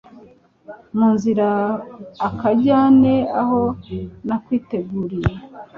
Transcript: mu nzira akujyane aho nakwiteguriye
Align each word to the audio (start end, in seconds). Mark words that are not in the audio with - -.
mu 0.97 1.07
nzira 1.15 1.47
akujyane 2.27 3.15
aho 3.41 3.59
nakwiteguriye 4.27 5.33